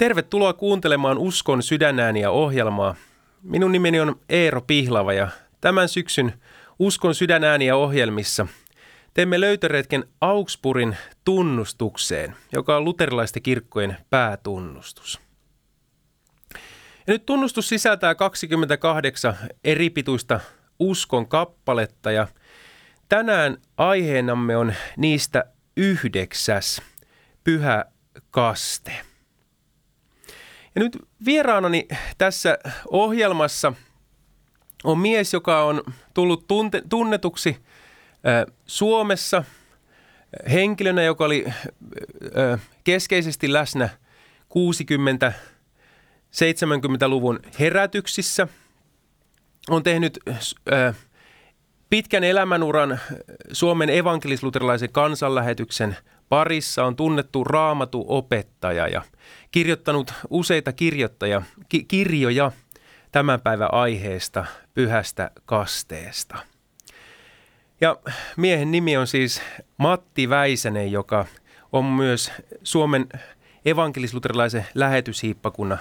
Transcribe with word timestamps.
Tervetuloa 0.00 0.52
kuuntelemaan 0.52 1.18
Uskon 1.18 1.62
sydänääniä 1.62 2.30
ohjelmaa. 2.30 2.94
Minun 3.42 3.72
nimeni 3.72 4.00
on 4.00 4.20
Eero 4.28 4.60
Pihlava 4.60 5.12
ja 5.12 5.28
tämän 5.60 5.88
syksyn 5.88 6.32
Uskon 6.78 7.14
sydänääniä 7.14 7.76
ohjelmissa 7.76 8.46
teemme 9.14 9.40
löytöretken 9.40 10.04
Augsburgin 10.20 10.96
tunnustukseen, 11.24 12.36
joka 12.52 12.76
on 12.76 12.84
luterilaisten 12.84 13.42
kirkkojen 13.42 13.96
päätunnustus. 14.10 15.20
Ja 17.06 17.12
nyt 17.12 17.26
tunnustus 17.26 17.68
sisältää 17.68 18.14
28 18.14 19.36
eri 19.64 19.90
pituista 19.90 20.40
uskon 20.78 21.28
kappaletta 21.28 22.10
ja 22.10 22.28
tänään 23.08 23.56
aiheenamme 23.76 24.56
on 24.56 24.74
niistä 24.96 25.44
yhdeksäs, 25.76 26.82
pyhä 27.44 27.84
kaste. 28.30 29.09
Ja 30.74 30.82
nyt 30.82 30.98
vieraanani 31.24 31.88
tässä 32.18 32.58
ohjelmassa 32.90 33.72
on 34.84 34.98
mies, 34.98 35.32
joka 35.32 35.64
on 35.64 35.82
tullut 36.14 36.46
tunte, 36.46 36.82
tunnetuksi 36.88 37.56
äh, 38.26 38.54
Suomessa 38.66 39.44
henkilönä, 40.50 41.02
joka 41.02 41.24
oli 41.24 41.44
äh, 41.46 42.60
keskeisesti 42.84 43.52
läsnä 43.52 43.88
60 44.48 45.32
70-luvun 46.30 47.40
herätyksissä. 47.60 48.48
On 49.68 49.82
tehnyt 49.82 50.18
äh, 50.28 50.96
pitkän 51.90 52.24
elämänuran 52.24 53.00
Suomen 53.52 53.90
evankelisluterilaisen 53.90 54.92
kansanlähetyksen 54.92 55.96
parissa. 56.30 56.84
On 56.84 56.96
tunnettu 56.96 57.44
raamatu 57.44 58.04
opettaja 58.08 58.88
ja 58.88 59.02
kirjoittanut 59.50 60.12
useita 60.30 60.72
kirjoittaja, 60.72 61.42
ki- 61.68 61.84
kirjoja 61.84 62.52
tämän 63.12 63.40
päivän 63.40 63.74
aiheesta, 63.74 64.44
pyhästä 64.74 65.30
kasteesta. 65.44 66.38
Ja 67.80 67.96
miehen 68.36 68.70
nimi 68.70 68.96
on 68.96 69.06
siis 69.06 69.42
Matti 69.76 70.28
Väisänen, 70.28 70.92
joka 70.92 71.26
on 71.72 71.84
myös 71.84 72.32
Suomen 72.62 73.06
evankelisluterilaisen 73.64 74.66
lähetyshiippakunnan 74.74 75.78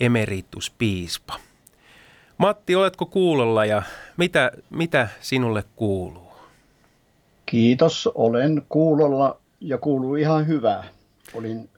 emerituspiispa. 0.00 1.34
Matti, 2.38 2.76
oletko 2.76 3.06
kuulolla 3.06 3.64
ja 3.64 3.82
mitä, 4.16 4.52
mitä 4.70 5.08
sinulle 5.20 5.64
kuuluu? 5.76 6.32
Kiitos, 7.46 8.10
olen 8.14 8.62
kuulolla 8.68 9.40
ja 9.60 9.78
kuuluu 9.78 10.14
ihan 10.14 10.46
hyvää. 10.46 10.84
Olin, 11.34 11.70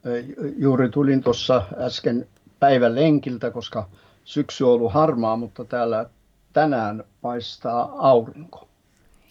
juuri 0.57 0.89
tulin 0.89 1.23
tuossa 1.23 1.63
äsken 1.79 2.29
päivän 2.61 2.95
lenkiltä, 2.95 3.51
koska 3.51 3.89
syksy 4.25 4.65
on 4.65 4.71
ollut 4.71 4.93
harmaa, 4.93 5.37
mutta 5.37 5.65
täällä 5.65 6.11
tänään 6.53 7.05
paistaa 7.23 7.95
aurinko. 7.99 8.69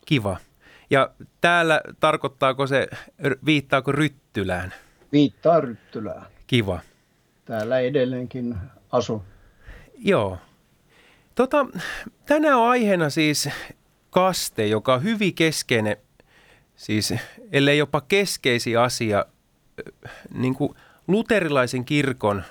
Kiva. 0.06 0.38
Ja 0.90 1.10
täällä 1.42 1.82
tarkoittaako 2.00 2.68
se, 2.68 2.88
viittaako 3.46 3.92
Ryttylään? 3.92 4.74
Viittaa 5.12 5.62
Ryttylään. 5.62 6.26
Kiva. 6.48 6.80
Täällä 7.46 7.80
edelleenkin 7.80 8.56
asun. 8.92 9.22
Joo. 9.98 10.38
Tota, 11.36 11.66
tänään 12.26 12.58
on 12.58 12.70
aiheena 12.70 13.10
siis 13.10 13.50
kaste, 14.10 14.68
joka 14.68 14.94
on 14.94 15.04
hyvin 15.04 15.36
keskeinen, 15.36 15.98
siis 16.76 17.14
ellei 17.52 17.78
jopa 17.78 18.02
keskeisin 18.02 18.80
asia 18.80 19.26
niin 20.34 20.56
kuin 20.56 20.76
luterilaisen 21.08 21.86
kirkon 21.86 22.44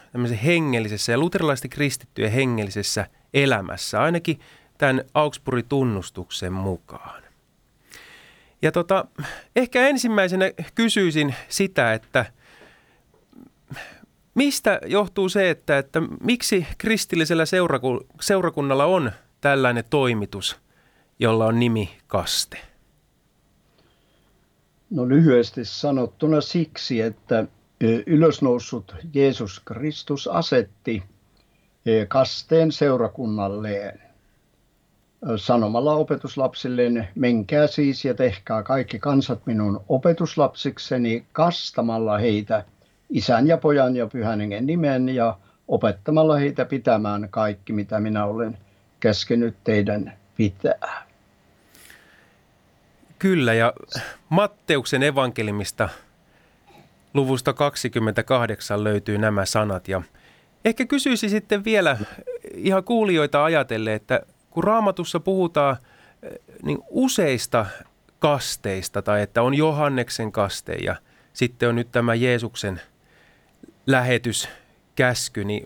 hengellisessä 0.44 1.12
ja 1.12 1.18
luterilaisten 1.18 1.70
kristittyjen 1.70 2.32
hengellisessä 2.32 3.06
elämässä, 3.34 4.00
ainakin 4.00 4.40
tämän 4.78 5.04
Augsburgin 5.14 5.68
tunnustuksen 5.68 6.52
mukaan. 6.52 7.22
Ja 8.62 8.72
tota, 8.72 9.04
ehkä 9.56 9.88
ensimmäisenä 9.88 10.44
kysyisin 10.74 11.34
sitä, 11.48 11.92
että 11.92 12.26
mistä 14.34 14.80
johtuu 14.86 15.28
se, 15.28 15.50
että, 15.50 15.78
että 15.78 16.02
miksi 16.20 16.66
kristillisellä 16.78 17.44
seurakunnalla 18.20 18.84
on 18.84 19.12
tällainen 19.40 19.84
toimitus, 19.90 20.56
jolla 21.18 21.46
on 21.46 21.60
nimi 21.60 21.96
kaste? 22.06 22.73
No 24.94 25.08
lyhyesti 25.08 25.64
sanottuna 25.64 26.40
siksi, 26.40 27.00
että 27.00 27.46
ylösnoussut 28.06 28.96
Jeesus 29.14 29.60
Kristus 29.64 30.28
asetti 30.28 31.02
kasteen 32.08 32.72
seurakunnalleen 32.72 34.00
sanomalla 35.36 35.94
opetuslapsilleen, 35.94 37.08
menkää 37.14 37.66
siis 37.66 38.04
ja 38.04 38.14
tehkää 38.14 38.62
kaikki 38.62 38.98
kansat 38.98 39.46
minun 39.46 39.80
opetuslapsikseni 39.88 41.26
kastamalla 41.32 42.18
heitä 42.18 42.64
isän 43.10 43.46
ja 43.46 43.58
pojan 43.58 43.96
ja 43.96 44.06
pyhän 44.06 44.40
hengen 44.40 44.66
nimen 44.66 45.08
ja 45.08 45.38
opettamalla 45.68 46.36
heitä 46.36 46.64
pitämään 46.64 47.28
kaikki, 47.30 47.72
mitä 47.72 48.00
minä 48.00 48.24
olen 48.24 48.58
käskenyt 49.00 49.56
teidän 49.64 50.16
pitää. 50.36 51.13
Kyllä, 53.24 53.54
ja 53.54 53.72
Matteuksen 54.28 55.02
evankelimista 55.02 55.88
luvusta 57.14 57.52
28 57.52 58.84
löytyy 58.84 59.18
nämä 59.18 59.44
sanat. 59.44 59.88
Ja 59.88 60.02
ehkä 60.64 60.86
kysyisi 60.86 61.28
sitten 61.28 61.64
vielä 61.64 61.96
ihan 62.54 62.84
kuulijoita 62.84 63.44
ajatelle, 63.44 63.94
että 63.94 64.20
kun 64.50 64.64
raamatussa 64.64 65.20
puhutaan 65.20 65.76
eh, 66.22 66.38
niin 66.62 66.78
useista 66.88 67.66
kasteista, 68.18 69.02
tai 69.02 69.22
että 69.22 69.42
on 69.42 69.54
Johanneksen 69.54 70.32
kaste 70.32 70.72
ja 70.72 70.96
sitten 71.32 71.68
on 71.68 71.76
nyt 71.76 71.92
tämä 71.92 72.14
Jeesuksen 72.14 72.80
lähetyskäsky, 73.86 75.44
niin 75.44 75.64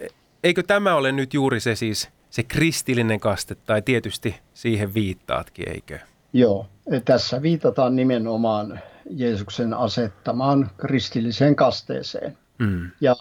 eh, 0.00 0.10
eikö 0.42 0.62
tämä 0.62 0.94
ole 0.94 1.12
nyt 1.12 1.34
juuri 1.34 1.60
se 1.60 1.74
siis 1.74 2.08
se 2.30 2.42
kristillinen 2.42 3.20
kaste, 3.20 3.54
tai 3.54 3.82
tietysti 3.82 4.36
siihen 4.54 4.94
viittaatkin, 4.94 5.68
eikö? 5.68 5.98
Joo, 6.36 6.66
tässä 7.04 7.42
viitataan 7.42 7.96
nimenomaan 7.96 8.80
Jeesuksen 9.10 9.74
asettamaan 9.74 10.70
kristilliseen 10.76 11.56
kasteeseen. 11.56 12.38
Mm. 12.58 12.90
Ja 13.00 13.16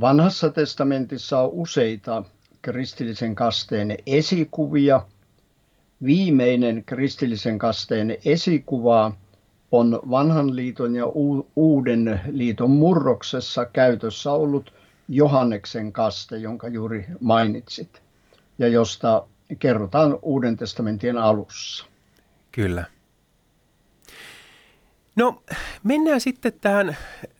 vanhassa 0.00 0.50
testamentissa 0.50 1.40
on 1.40 1.50
useita 1.52 2.22
kristillisen 2.62 3.34
kasteen 3.34 3.96
esikuvia. 4.06 5.00
Viimeinen 6.04 6.84
kristillisen 6.86 7.58
kasteen 7.58 8.16
esikuva 8.24 9.12
on 9.72 10.00
vanhan 10.10 10.56
liiton 10.56 10.94
ja 10.94 11.06
uuden 11.56 12.20
liiton 12.30 12.70
murroksessa 12.70 13.64
käytössä 13.64 14.32
ollut 14.32 14.72
Johanneksen 15.08 15.92
kaste, 15.92 16.36
jonka 16.36 16.68
juuri 16.68 17.06
mainitsit, 17.20 18.02
ja 18.58 18.68
josta 18.68 19.26
kerrotaan 19.58 20.18
Uuden 20.22 20.56
testamentin 20.56 21.18
alussa. 21.18 21.86
Kyllä. 22.52 22.84
No 25.16 25.42
mennään 25.82 26.20
sitten 26.20 26.52
tähän 26.60 26.96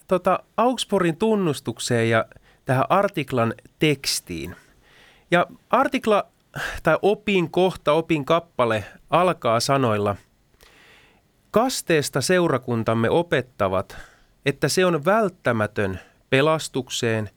tota, 0.06 0.38
Augsburgin 0.56 1.17
tunnustukseen 1.17 2.11
ja 2.11 2.25
tähän 2.64 2.85
artiklan 2.88 3.55
tekstiin. 3.79 4.56
Ja 5.31 5.47
artikla 5.70 6.26
tai 6.82 6.99
opin 7.03 7.50
kohta, 7.50 7.93
opin 7.93 8.25
kappale 8.25 8.85
alkaa 9.11 9.61
sanoilla 9.61 10.17
Kasteesta 11.56 12.20
seurakuntamme 12.20 13.11
opettavat, 13.11 13.97
että 14.47 14.69
se 14.69 14.87
on 14.87 15.05
välttämätön 15.05 16.00
pelastukseen 16.31 17.31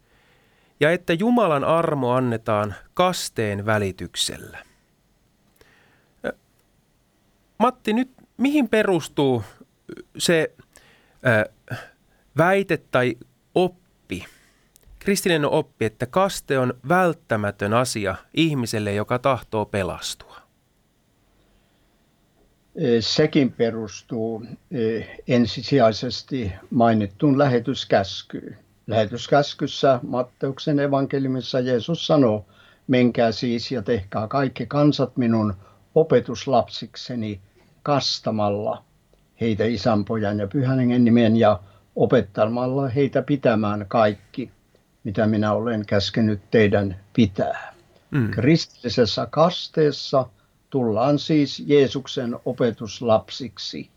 ja 0.79 0.91
että 0.91 1.13
Jumalan 1.13 1.63
armo 1.63 2.11
annetaan 2.11 2.75
kasteen 2.93 3.65
välityksellä. 3.65 4.57
Matti, 7.57 7.93
nyt 7.93 8.09
mihin 8.37 8.69
perustuu 8.69 9.43
se 10.17 10.53
äh, 11.27 11.43
väite 12.37 12.77
tai 12.77 13.15
oppi, 13.55 14.25
kristillinen 14.99 15.49
oppi, 15.49 15.85
että 15.85 16.05
kaste 16.05 16.59
on 16.59 16.73
välttämätön 16.89 17.73
asia 17.73 18.15
ihmiselle, 18.33 18.93
joka 18.93 19.19
tahtoo 19.19 19.65
pelastua? 19.65 20.39
Sekin 22.99 23.51
perustuu 23.51 24.45
ensisijaisesti 25.27 26.51
mainittuun 26.69 27.37
lähetyskäskyyn. 27.37 28.57
Lähetyskäskyssä 28.89 29.99
Matteuksen 30.07 30.79
evankeliumissa 30.79 31.59
Jeesus 31.59 32.07
sanoo, 32.07 32.45
menkää 32.87 33.31
siis 33.31 33.71
ja 33.71 33.81
tehkää 33.81 34.27
kaikki 34.27 34.65
kansat 34.65 35.17
minun 35.17 35.53
opetuslapsikseni 35.95 37.41
kastamalla 37.83 38.83
heitä 39.41 39.65
isän, 39.65 40.05
pojan 40.05 40.39
ja 40.39 40.47
pyhän 40.47 40.79
hengen 40.79 41.05
nimen 41.05 41.37
ja 41.37 41.59
opettamalla 41.95 42.87
heitä 42.87 43.21
pitämään 43.21 43.85
kaikki, 43.87 44.51
mitä 45.03 45.27
minä 45.27 45.53
olen 45.53 45.85
käskenyt 45.85 46.41
teidän 46.51 46.99
pitää. 47.13 47.73
Mm. 48.11 48.31
Kristillisessä 48.31 49.27
kasteessa 49.31 50.25
tullaan 50.69 51.19
siis 51.19 51.63
Jeesuksen 51.67 52.35
opetuslapsiksi, 52.45 53.89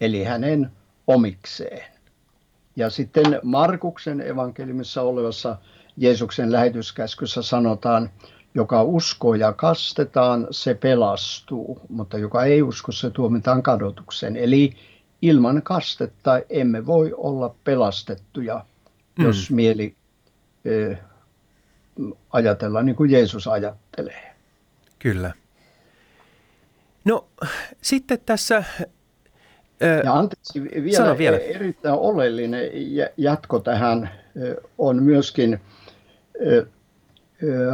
eli 0.00 0.24
hänen 0.24 0.70
omikseen. 1.06 1.99
Ja 2.80 2.90
sitten 2.90 3.40
Markuksen 3.42 4.20
evankeliumissa 4.20 5.02
olevassa 5.02 5.56
Jeesuksen 5.96 6.52
lähetyskäskyssä 6.52 7.42
sanotaan, 7.42 8.10
joka 8.54 8.82
uskoo 8.82 9.34
ja 9.34 9.52
kastetaan, 9.52 10.46
se 10.50 10.74
pelastuu, 10.74 11.80
mutta 11.88 12.18
joka 12.18 12.44
ei 12.44 12.62
usko, 12.62 12.92
se 12.92 13.10
tuomitaan 13.10 13.62
kadotuksen. 13.62 14.36
Eli 14.36 14.72
ilman 15.22 15.62
kastetta 15.62 16.40
emme 16.50 16.86
voi 16.86 17.14
olla 17.16 17.54
pelastettuja, 17.64 18.64
mm. 19.18 19.24
jos 19.24 19.50
mieli 19.50 19.94
eh, 20.64 20.98
ajatella 22.32 22.82
niin 22.82 22.96
kuin 22.96 23.10
Jeesus 23.10 23.48
ajattelee. 23.48 24.34
Kyllä. 24.98 25.32
No 27.04 27.28
sitten 27.82 28.18
tässä... 28.26 28.64
ja 30.04 30.14
anteeksi, 30.14 30.62
vielä, 30.84 31.18
vielä 31.18 31.38
erittäin 31.38 31.94
oleellinen 31.94 32.70
jatko 33.16 33.58
tähän 33.58 34.10
on 34.78 35.02
myöskin 35.02 35.60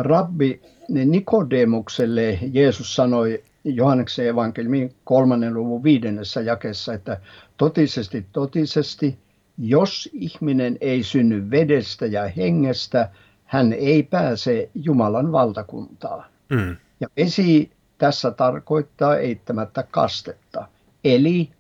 rabbi 0.03 0.61
Nikodemukselle 0.89 2.39
Jeesus 2.53 2.95
sanoi 2.95 3.45
Johanneksen 3.65 4.27
evankeliumin 4.27 4.95
kolmannen 5.05 5.55
luvun 5.55 5.83
viidennessä 5.83 6.41
jakessa, 6.41 6.95
että 6.95 7.21
totisesti, 7.57 8.27
totisesti, 8.33 9.19
jos 9.59 10.09
ihminen 10.13 10.79
ei 10.81 11.03
synny 11.03 11.51
vedestä 11.51 12.07
ja 12.07 12.29
hengestä, 12.37 13.09
hän 13.45 13.73
ei 13.73 14.03
pääse 14.03 14.71
Jumalan 14.75 15.33
valtakuntaan. 15.33 16.25
Mm. 16.49 16.77
Ja 17.01 17.09
vesi 17.17 17.71
tässä 17.99 18.31
tarkoittaa 18.31 19.17
eittämättä 19.17 19.85
kastetta. 19.91 20.69
Eli 21.05 21.51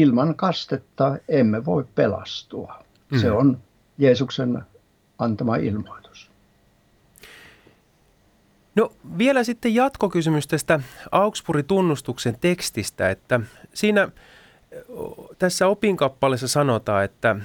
ilman 0.00 0.34
kastetta 0.34 1.16
emme 1.28 1.64
voi 1.64 1.84
pelastua. 1.94 2.84
Mm. 3.10 3.18
Se 3.18 3.30
on 3.30 3.58
Jeesuksen 3.98 4.62
antama 5.18 5.56
ilmoitus. 5.56 6.30
No 8.74 8.92
vielä 9.18 9.44
sitten 9.44 9.74
jatkokysymys 9.74 10.46
tästä 10.46 10.80
Augsburg-tunnustuksen 11.12 12.36
tekstistä, 12.40 13.10
että 13.10 13.40
siinä 13.74 14.08
tässä 15.38 15.66
opinkappaleessa 15.66 16.48
sanotaan, 16.48 17.04
että 17.04 17.36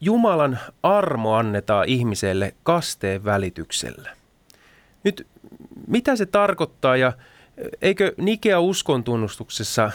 Jumalan 0.00 0.58
armo 0.82 1.34
annetaan 1.34 1.88
ihmiselle 1.88 2.54
kasteen 2.62 3.24
välityksellä. 3.24 4.16
Nyt 5.04 5.26
mitä 5.86 6.16
se 6.16 6.26
tarkoittaa 6.26 6.96
ja 6.96 7.12
eikö 7.82 8.14
Nikea 8.16 8.60
uskontunnustuksessa 8.60 9.90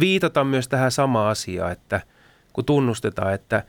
viitata 0.00 0.44
myös 0.44 0.68
tähän 0.68 0.92
samaan 0.92 1.30
asiaan, 1.30 1.72
että 1.72 2.00
kun 2.52 2.64
tunnustetaan, 2.64 3.34
että 3.34 3.62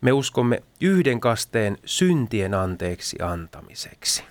me 0.00 0.12
uskomme 0.12 0.62
yhden 0.80 1.20
kasteen 1.20 1.78
syntien 1.84 2.54
anteeksi 2.54 3.16
antamiseksi? 3.22 4.24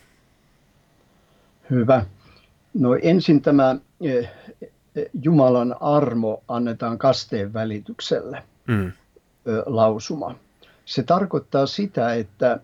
Hyvä. 1.70 2.06
No 2.74 2.96
ensin 3.02 3.42
tämä 3.42 3.76
eh, 4.02 4.30
Jumalan 5.24 5.76
armo 5.80 6.44
annetaan 6.48 6.98
kasteen 6.98 7.54
välityksellä 7.54 8.44
mm. 8.68 8.92
lausuma. 9.66 10.36
Se 10.86 11.04
tarkoittaa 11.04 11.66
sitä, 11.66 12.14
että, 12.14 12.60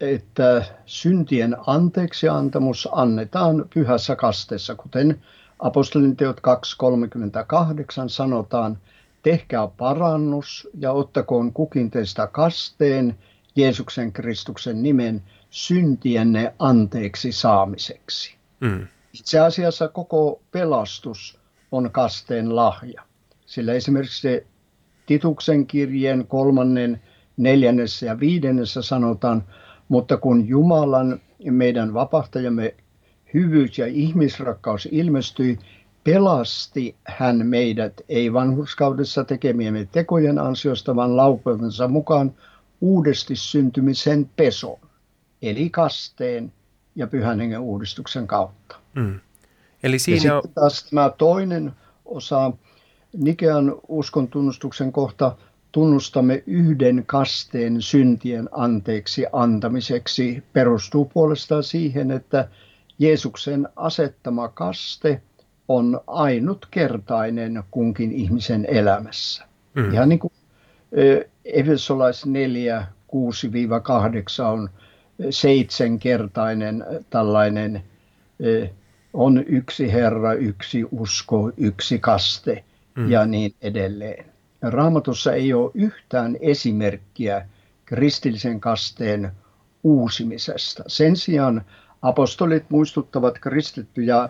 että 0.00 0.64
syntien 0.86 1.56
anteeksiantamus 1.66 2.88
annetaan 2.92 3.64
pyhässä 3.74 4.16
kasteessa, 4.16 4.74
kuten 4.74 5.22
apostolin 5.58 6.16
teot 6.16 6.40
2.38 6.40 8.08
sanotaan, 8.08 8.78
tehkää 9.22 9.66
parannus 9.66 10.68
ja 10.78 10.92
ottakoon 10.92 11.52
kukin 11.52 11.90
teistä 11.90 12.26
kasteen 12.26 13.18
Jeesuksen 13.56 14.12
Kristuksen 14.12 14.82
nimen 14.82 15.22
syntienne 15.50 16.54
anteeksi 16.58 17.32
saamiseksi. 17.32 18.34
Mm. 18.60 18.86
Itse 19.12 19.40
asiassa 19.40 19.88
koko 19.88 20.40
pelastus 20.52 21.38
on 21.72 21.90
kasteen 21.92 22.56
lahja. 22.56 23.02
Sillä 23.46 23.72
esimerkiksi 23.72 24.20
se 24.20 24.46
Tituksen 25.06 25.66
kirjeen 25.66 26.26
kolmannen, 26.26 27.02
neljännessä 27.36 28.06
ja 28.06 28.20
viidennessä 28.20 28.82
sanotaan, 28.82 29.44
mutta 29.88 30.16
kun 30.16 30.48
Jumalan 30.48 31.20
meidän 31.50 31.94
vapahtajamme 31.94 32.74
hyvyys 33.36 33.78
ja 33.78 33.86
ihmisrakkaus 33.86 34.88
ilmestyi, 34.90 35.58
pelasti 36.04 36.96
hän 37.04 37.46
meidät 37.46 38.00
ei 38.08 38.32
vanhurskaudessa 38.32 39.24
tekemiemme 39.24 39.88
tekojen 39.92 40.38
ansiosta, 40.38 40.96
vaan 40.96 41.16
laupeutensa 41.16 41.88
mukaan 41.88 42.34
uudesti 42.80 43.36
syntymisen 43.36 44.30
peson, 44.36 44.78
eli 45.42 45.70
kasteen 45.70 46.52
ja 46.94 47.06
pyhän 47.06 47.40
hengen 47.40 47.60
uudistuksen 47.60 48.26
kautta. 48.26 48.76
Mm. 48.94 49.20
Eli 49.82 49.98
siinä 49.98 50.24
ja 50.24 50.40
sitten 50.42 50.54
taas 50.54 50.84
tämä 50.90 51.12
toinen 51.18 51.72
osa 52.04 52.52
Nikean 53.16 53.74
uskon 53.88 54.28
tunnustuksen 54.28 54.92
kohta 54.92 55.36
tunnustamme 55.72 56.42
yhden 56.46 57.04
kasteen 57.06 57.82
syntien 57.82 58.48
anteeksi 58.52 59.26
antamiseksi 59.32 60.42
perustuu 60.52 61.04
puolestaan 61.04 61.62
siihen, 61.62 62.10
että 62.10 62.48
Jeesuksen 62.98 63.68
asettama 63.76 64.48
kaste 64.48 65.22
on 65.68 66.00
ainutkertainen 66.06 67.62
kunkin 67.70 68.12
ihmisen 68.12 68.66
elämässä. 68.70 69.44
Mm. 69.74 69.92
Ihan 69.92 70.08
niin 70.08 70.18
kuin 70.18 70.32
Efesolais 71.44 72.26
4, 72.26 72.86
6-8 74.40 74.42
on 74.44 74.70
seitsemänkertainen 75.30 76.84
tällainen 77.10 77.82
on 79.12 79.44
yksi 79.46 79.92
Herra, 79.92 80.32
yksi 80.32 80.84
usko, 80.90 81.50
yksi 81.56 81.98
kaste 81.98 82.64
mm. 82.94 83.10
ja 83.10 83.26
niin 83.26 83.54
edelleen. 83.62 84.24
Raamatussa 84.62 85.32
ei 85.32 85.52
ole 85.52 85.70
yhtään 85.74 86.36
esimerkkiä 86.40 87.46
kristillisen 87.84 88.60
kasteen 88.60 89.32
uusimisesta. 89.84 90.84
Sen 90.86 91.16
sijaan 91.16 91.64
apostolit 92.02 92.70
muistuttavat 92.70 93.38
kristittyjä 93.38 94.28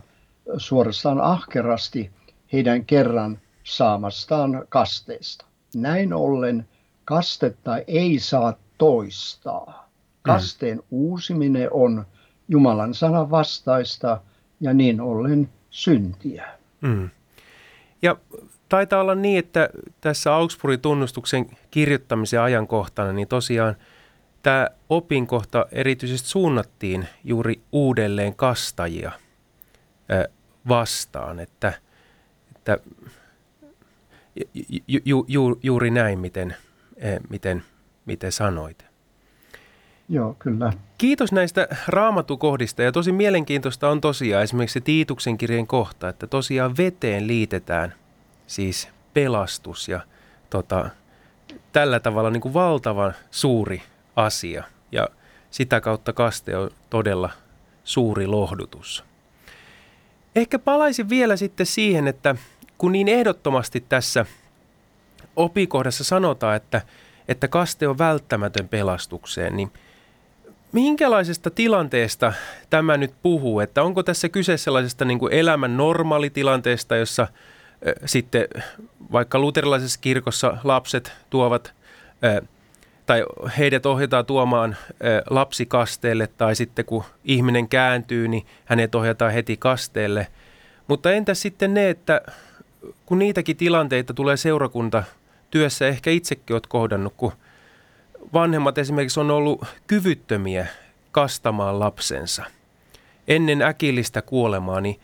suorastaan 0.57 1.21
ahkerasti 1.21 2.11
heidän 2.53 2.85
kerran 2.85 3.39
saamastaan 3.65 4.67
kasteesta. 4.69 5.45
Näin 5.75 6.13
ollen 6.13 6.69
kastetta 7.05 7.79
ei 7.87 8.19
saa 8.19 8.55
toistaa. 8.79 9.89
Kasteen 10.23 10.77
mm. 10.77 10.85
uusiminen 10.91 11.69
on 11.73 12.07
Jumalan 12.49 12.95
sanan 12.95 13.31
vastaista 13.31 14.21
ja 14.61 14.73
niin 14.73 15.01
ollen 15.01 15.49
syntiä. 15.71 16.49
Mm. 16.81 17.11
Ja 18.03 18.17
taitaa 18.69 19.01
olla 19.01 19.15
niin, 19.15 19.39
että 19.39 19.71
tässä 20.01 20.35
Augsburgin 20.35 20.81
tunnustuksen 20.81 21.47
kirjoittamisen 21.71 22.41
ajankohtana, 22.41 23.13
niin 23.13 23.29
tosiaan 23.29 23.77
tämä 24.47 24.69
opinkohta 24.89 25.67
erityisesti 25.73 26.29
suunnattiin 26.29 27.09
juuri 27.25 27.61
uudelleen 27.73 28.35
kastajia 28.35 29.13
vastaan, 30.69 31.41
että, 31.41 31.73
että 32.57 32.79
ju, 34.89 35.01
ju, 35.05 35.25
ju, 35.29 35.59
juuri 35.63 35.91
näin, 35.91 36.19
miten, 36.19 36.57
miten, 37.31 37.63
miten 38.05 38.33
sanoit. 38.33 38.87
Joo, 40.09 40.37
kyllä. 40.39 40.73
Kiitos 40.99 41.33
näistä 41.33 41.69
raamatukohdista 41.89 42.83
ja 42.83 42.93
tosi 42.93 43.13
mielenkiintoista 43.13 43.91
on 43.91 44.01
tosiaan 44.01 44.43
esimerkiksi 44.43 44.75
se 44.75 44.81
Tiituksen 44.81 45.39
kirjeen 45.39 45.67
kohta, 45.67 46.09
että 46.09 46.27
tosiaan 46.27 46.77
veteen 46.77 47.27
liitetään 47.27 47.95
siis 48.47 48.89
pelastus 49.15 49.89
ja 49.89 50.01
tota, 50.51 50.91
tällä 51.73 52.01
tavalla 52.01 52.31
niin 52.31 52.41
kuin 52.41 52.55
valtavan 52.55 53.15
suuri 53.31 53.83
asia 54.17 54.65
ja 54.93 55.09
sitä 55.51 55.81
kautta 55.81 56.13
kaste 56.13 56.57
on 56.57 56.71
todella 56.91 57.31
suuri 57.85 58.27
lohdutus. 58.27 59.05
Ehkä 60.37 60.59
palaisin 60.59 61.09
vielä 61.09 61.37
sitten 61.37 61.67
siihen, 61.67 62.09
että 62.09 62.35
kun 62.79 62.93
niin 62.93 63.09
ehdottomasti 63.09 63.85
tässä 63.89 64.27
opikohdassa 65.37 66.05
sanotaan, 66.05 66.57
että, 66.57 66.83
että 67.29 67.49
kaste 67.49 67.89
on 67.89 67.99
välttämätön 67.99 68.69
pelastukseen, 68.69 69.57
niin– 69.57 69.73
Minkälaisesta 70.73 71.51
tilanteesta 71.51 72.33
tämä 72.71 72.97
nyt 72.97 73.13
puhuu? 73.23 73.61
Että 73.61 73.83
onko 73.83 74.03
tässä 74.03 74.29
kyse 74.29 74.57
sellaisesta 74.57 75.05
niin 75.05 75.19
kuin 75.19 75.33
elämän 75.33 75.77
normaalitilanteesta, 75.77 76.97
jossa 76.97 77.27
sitten 78.05 78.49
vaikka 79.13 79.39
luterilaisessa 79.39 80.01
kirkossa 80.01 80.57
lapset 80.65 81.13
tuovat 81.31 81.75
tai 83.07 83.25
heidät 83.59 83.87
ohjataan 83.87 84.27
tuomaan 84.27 84.77
lapsi 85.31 85.67
kasteelle 85.67 86.27
tai 86.27 86.57
sitten 86.57 86.85
kun 86.85 87.05
ihminen 87.25 87.69
kääntyy, 87.69 88.29
niin 88.29 88.47
hänet 88.65 88.95
ohjataan 88.95 89.33
heti 89.33 89.57
kasteelle. 89.57 90.27
Mutta 90.89 91.13
entä 91.13 91.35
sitten 91.35 91.75
ne, 91.75 91.91
että 91.91 92.21
kun 93.07 93.19
niitäkin 93.19 93.57
tilanteita 93.57 94.15
tulee 94.15 94.37
seurakunta 94.37 95.03
työssä, 95.51 95.87
ehkä 95.89 96.11
itsekin 96.11 96.55
olet 96.55 96.67
kohdannut, 96.67 97.15
kun 97.17 97.33
vanhemmat 98.33 98.79
esimerkiksi 98.79 99.21
on 99.21 99.31
ollut 99.31 99.65
kyvyttömiä 99.87 100.67
kastamaan 101.13 101.81
lapsensa 101.81 102.45
ennen 103.29 103.63
äkillistä 103.63 104.23
kuolemaa, 104.23 104.81
niin 104.81 105.01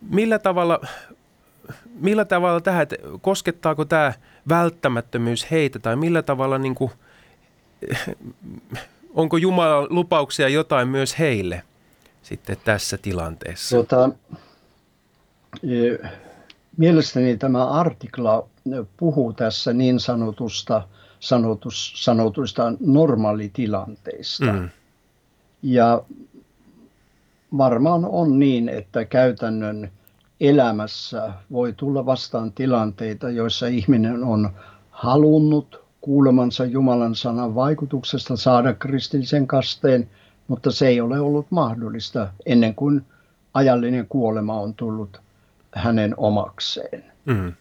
millä 0.00 0.38
tavalla, 0.38 0.80
millä 2.00 2.24
tavalla 2.24 2.60
tähän, 2.60 2.86
koskettaako 3.20 3.84
tämä 3.84 4.12
välttämättömyys 4.48 5.50
heitä 5.50 5.78
tai 5.78 5.96
millä 5.96 6.22
tavalla 6.22 6.58
niin 6.58 6.74
kuin– 6.74 6.90
onko 9.14 9.36
Jumalan 9.36 9.86
lupauksia 9.90 10.48
jotain 10.48 10.88
myös 10.88 11.18
heille 11.18 11.62
sitten 12.22 12.56
tässä 12.64 12.98
tilanteessa? 12.98 13.76
Tota, 13.76 14.10
mielestäni 16.76 17.36
tämä 17.36 17.70
artikla 17.70 18.48
puhuu 18.96 19.32
tässä 19.32 19.72
niin 19.72 20.00
sanotusta, 20.00 20.88
sanotus, 21.20 22.04
sanotuista 22.04 22.72
normaalitilanteista. 22.80 24.52
Mm. 24.52 24.68
Ja 25.62 26.02
varmaan 27.58 28.04
on 28.04 28.38
niin, 28.38 28.68
että 28.68 29.04
käytännön 29.04 29.90
elämässä 30.40 31.32
voi 31.52 31.72
tulla 31.76 32.06
vastaan 32.06 32.52
tilanteita, 32.52 33.30
joissa 33.30 33.66
ihminen 33.66 34.24
on 34.24 34.50
halunnut 34.90 35.87
kuulemansa 36.00 36.64
Jumalan 36.64 37.14
sanan 37.14 37.54
vaikutuksesta 37.54 38.36
saada 38.36 38.74
kristillisen 38.74 39.46
kasteen, 39.46 40.08
mutta 40.48 40.70
se 40.70 40.88
ei 40.88 41.00
ole 41.00 41.20
ollut 41.20 41.46
mahdollista 41.50 42.28
ennen 42.46 42.74
kuin 42.74 43.02
ajallinen 43.54 44.06
kuolema 44.08 44.60
on 44.60 44.74
tullut 44.74 45.20
hänen 45.74 46.14
omakseen. 46.16 47.04
Mm. 47.24 47.52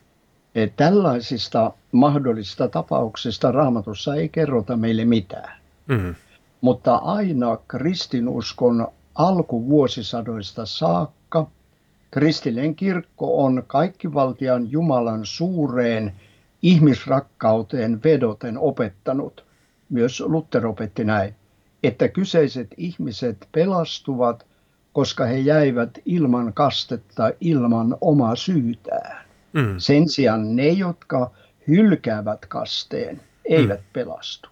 Et 0.56 0.75
tällaisista 0.75 1.72
mahdollisista 1.91 2.67
tapauksista 2.67 3.51
raamatussa 3.51 4.15
ei 4.15 4.29
kerrota 4.29 4.77
meille 4.77 5.06
mitään. 5.06 5.58
Mm. 5.88 6.15
Mutta 6.62 6.96
aina 6.96 7.58
kristinuskon 7.67 8.88
alkuvuosisadoista 9.15 10.65
saakka 10.65 11.48
kristillinen 12.12 12.75
kirkko 12.75 13.44
on 13.44 13.63
kaikkivaltian 13.67 14.72
Jumalan 14.72 15.25
suureen 15.25 16.13
ihmisrakkauteen 16.61 18.03
vedoten 18.03 18.57
opettanut, 18.57 19.45
myös 19.89 20.19
Luther 20.19 20.65
opetti 20.65 21.03
näin, 21.03 21.35
että 21.83 22.07
kyseiset 22.07 22.67
ihmiset 22.77 23.47
pelastuvat, 23.51 24.45
koska 24.93 25.25
he 25.25 25.37
jäivät 25.37 25.99
ilman 26.05 26.53
kastetta 26.53 27.31
ilman 27.41 27.97
omaa 28.01 28.35
syytään. 28.35 29.25
Mm. 29.53 29.75
Sen 29.77 30.09
sijaan 30.09 30.55
ne, 30.55 30.67
jotka 30.67 31.31
hylkäävät 31.67 32.45
kasteen, 32.45 33.21
eivät 33.45 33.79
mm. 33.79 33.85
pelastu. 33.93 34.49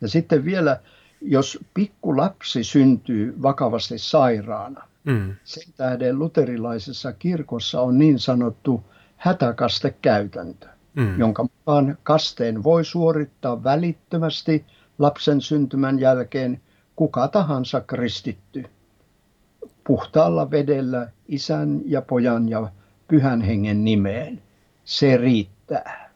Ja 0.00 0.08
sitten 0.08 0.44
vielä, 0.44 0.80
jos 1.20 1.58
pikkulapsi 1.74 2.64
syntyy 2.64 3.34
vakavasti 3.42 3.98
sairaana, 3.98 4.88
mm. 5.04 5.36
sen 5.44 5.72
tähden 5.76 6.18
luterilaisessa 6.18 7.12
kirkossa 7.12 7.80
on 7.80 7.98
niin 7.98 8.18
sanottu 8.18 8.84
hätäkastekäytäntö 9.16 10.68
mm. 10.94 11.20
jonka 11.20 11.42
mukaan 11.42 11.98
kasteen 12.02 12.62
voi 12.62 12.84
suorittaa 12.84 13.64
välittömästi 13.64 14.64
lapsen 14.98 15.40
syntymän 15.40 15.98
jälkeen 15.98 16.60
kuka 16.96 17.28
tahansa 17.28 17.80
kristitty 17.80 18.64
puhtaalla 19.86 20.50
vedellä 20.50 21.08
isän 21.28 21.80
ja 21.84 22.02
pojan 22.02 22.48
ja 22.48 22.72
pyhän 23.08 23.40
hengen 23.40 23.84
nimeen. 23.84 24.42
Se 24.84 25.16
riittää. 25.16 26.10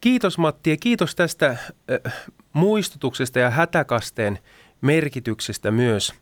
Kiitos 0.00 0.38
Matti 0.38 0.70
ja 0.70 0.76
kiitos 0.76 1.14
tästä 1.14 1.46
äh, 1.48 2.12
muistutuksesta 2.52 3.38
ja 3.38 3.50
hätäkasteen 3.50 4.38
merkityksestä 4.80 5.70
myös 5.70 6.14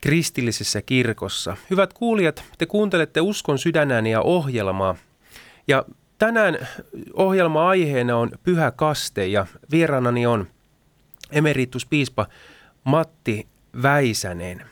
kristillisessä 0.00 0.82
kirkossa. 0.82 1.56
Hyvät 1.70 1.92
kuulijat, 1.92 2.44
te 2.58 2.66
kuuntelette 2.66 3.20
Uskon 3.20 3.58
sydänääni 3.58 4.16
ohjelmaa. 4.16 4.96
Ja 5.68 5.84
Tänään 6.18 6.68
ohjelma-aiheena 7.12 8.16
on 8.16 8.30
Pyhä 8.42 8.70
kaste 8.70 9.26
ja 9.26 9.46
vieraanani 9.70 10.26
on 10.26 10.46
emerituspiispa 11.30 12.26
Matti 12.84 13.48
Väisänen. 13.82 14.64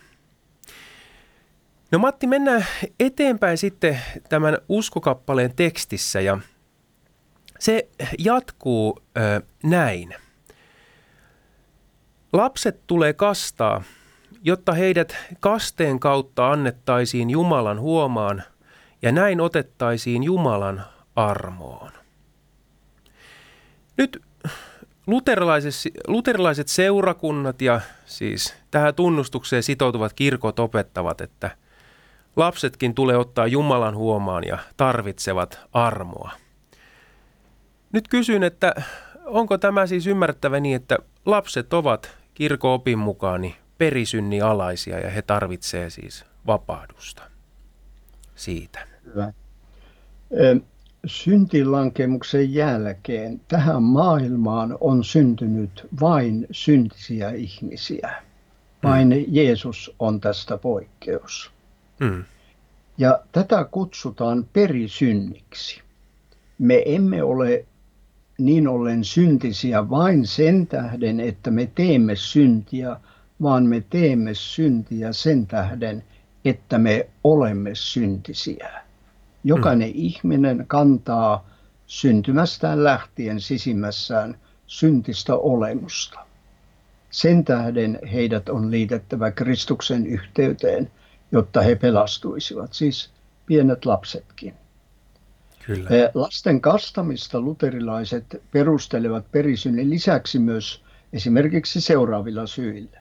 No 1.91 1.99
Matti, 1.99 2.27
mennään 2.27 2.67
eteenpäin 3.01 3.59
sitten 3.59 4.01
tämän 4.29 4.59
uskokappaleen 4.69 5.57
tekstissä 5.57 6.21
ja 6.21 6.39
se 7.59 7.89
jatkuu 8.19 9.03
ö, 9.17 9.43
näin. 9.63 10.15
Lapset 12.33 12.87
tulee 12.87 13.13
kastaa, 13.13 13.83
jotta 14.43 14.73
heidät 14.73 15.17
kasteen 15.41 16.01
kautta 16.01 16.51
annettaisiin 16.51 17.31
Jumalan 17.31 17.81
huomaan 17.81 18.43
ja 19.03 19.13
näin 19.13 19.41
otettaisiin 19.41 20.23
Jumalan 20.23 20.85
armoon. 21.17 21.93
Nyt 23.97 24.23
luterilaiset, 26.07 26.69
seurakunnat 26.69 27.63
ja 27.63 27.81
siis 28.07 28.55
tähän 28.71 28.95
tunnustukseen 28.95 29.63
sitoutuvat 29.63 30.13
kirkot 30.13 30.59
opettavat, 30.59 31.21
että 31.21 31.57
lapsetkin 32.37 32.95
tulee 32.95 33.17
ottaa 33.17 33.47
Jumalan 33.47 33.97
huomaan 33.97 34.45
ja 34.45 34.59
tarvitsevat 34.77 35.61
armoa. 35.73 36.31
Nyt 37.93 38.09
kysyn, 38.09 38.43
että 38.43 38.75
onko 39.25 39.59
tämä 39.59 39.87
siis 39.87 40.07
ymmärrettävä 40.07 40.61
niin, 40.61 40.77
että 40.77 40.99
lapset 41.27 41.75
ovat 41.75 42.17
kirko-opin 42.35 42.99
mukaan 42.99 43.41
niin 43.41 43.55
perisynni 43.79 44.41
alaisia 44.41 44.99
ja 44.99 45.11
he 45.11 45.23
tarvitsevat 45.23 45.93
siis 45.93 46.25
vapahdusta 46.47 47.23
siitä. 48.35 48.87
Hyvä 49.05 49.33
syntilankemuksen 51.07 52.55
jälkeen 52.55 53.41
tähän 53.49 53.83
maailmaan 53.83 54.79
on 54.81 55.05
syntynyt 55.05 55.87
vain 56.01 56.47
syntisiä 56.51 57.31
ihmisiä. 57.31 58.13
Vain 58.83 59.09
mm. 59.09 59.25
Jeesus 59.29 59.95
on 59.99 60.21
tästä 60.21 60.59
poikkeus. 60.59 61.51
Mm. 62.01 62.25
Ja 62.99 63.21
tätä 63.33 63.65
kutsutaan 63.71 64.47
perisynniksi. 64.53 65.83
Me 66.59 66.83
emme 66.87 67.23
ole 67.23 67.65
niin 68.39 68.69
ollen 68.69 69.05
syntisiä 69.05 69.91
vain 69.91 70.27
sen 70.27 70.67
tähden, 70.67 71.21
että 71.21 71.51
me 71.51 71.71
teemme 71.75 72.17
syntiä, 72.17 72.97
vaan 73.43 73.67
me 73.67 73.85
teemme 73.91 74.35
syntiä 74.35 75.13
sen 75.13 75.47
tähden, 75.47 76.05
että 76.45 76.79
me 76.79 77.09
olemme 77.25 77.71
syntisiä. 77.75 78.86
Jokainen 79.47 79.89
mm. 79.89 79.95
ihminen 79.97 80.65
kantaa 80.69 81.49
syntymästään 81.87 82.85
lähtien 82.85 83.41
sisimmässään 83.41 84.39
syntistä 84.67 85.37
olemusta. 85.37 86.19
Sen 87.11 87.45
tähden 87.45 87.99
heidät 88.13 88.49
on 88.49 88.71
liitettävä 88.71 89.31
Kristuksen 89.31 90.07
yhteyteen, 90.07 90.91
jotta 91.33 91.61
he 91.61 91.75
pelastuisivat, 91.75 92.73
siis 92.73 93.11
pienet 93.47 93.85
lapsetkin. 93.85 94.55
Kyllä. 95.67 95.91
Lasten 96.15 96.61
kastamista 96.61 97.41
luterilaiset 97.41 98.43
perustelevat 98.51 99.33
perisynnin 99.33 99.91
lisäksi 99.91 100.39
myös 100.39 100.83
esimerkiksi 101.13 101.81
seuraavilla 101.81 102.47
syillä. 102.47 103.01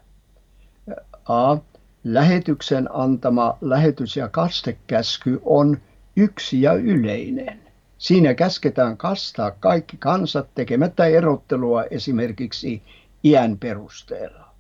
A. 1.26 1.58
Lähetyksen 2.04 2.90
antama 2.94 3.58
lähetys- 3.62 4.18
ja 4.18 4.30
kastekäsky 4.30 5.42
on 5.46 5.78
yksi 6.16 6.62
ja 6.62 6.74
yleinen. 6.74 7.60
Siinä 7.98 8.34
käsketään 8.34 8.98
kastaa 8.98 9.52
kaikki 9.52 9.98
kansat 9.98 10.48
tekemättä 10.56 11.06
erottelua 11.06 11.84
esimerkiksi 11.84 12.82
iän 13.24 13.58
perusteella. 13.58 14.52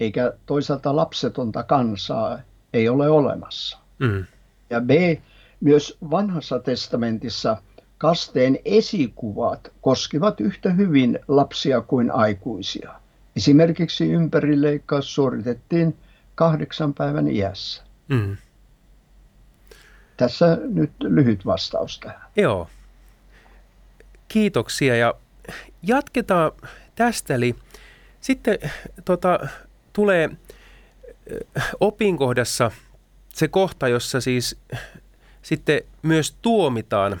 Eikä 0.00 0.32
toisaalta 0.46 0.96
lapsetonta 0.96 1.62
kansaa 1.62 2.38
ei 2.72 2.88
ole 2.88 3.08
olemassa. 3.08 3.78
Mm. 3.98 4.24
Ja 4.70 4.80
B, 4.80 4.90
myös 5.60 5.98
vanhassa 6.10 6.58
testamentissa 6.58 7.56
kasteen 7.98 8.58
esikuvat 8.64 9.72
koskivat 9.80 10.40
yhtä 10.40 10.70
hyvin 10.70 11.18
lapsia 11.28 11.80
kuin 11.80 12.10
aikuisia. 12.10 12.92
Esimerkiksi 13.36 14.12
ympärileikkaus 14.12 15.14
suoritettiin 15.14 15.96
kahdeksan 16.34 16.94
päivän 16.94 17.28
iässä. 17.28 17.82
Mm. 18.08 18.36
Tässä 20.18 20.58
nyt 20.62 20.90
lyhyt 21.00 21.46
vastaus 21.46 21.98
tähän. 21.98 22.20
Joo. 22.36 22.68
Kiitoksia 24.28 24.96
ja 24.96 25.14
jatketaan 25.82 26.52
tästä, 26.94 27.34
eli 27.34 27.54
sitten 28.20 28.58
tota, 29.04 29.48
tulee 29.92 30.30
opinkohdassa 31.80 32.70
se 33.28 33.48
kohta, 33.48 33.88
jossa 33.88 34.20
siis 34.20 34.60
sitten 35.42 35.82
myös 36.02 36.36
tuomitaan, 36.42 37.20